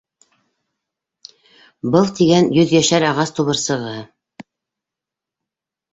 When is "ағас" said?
3.11-3.35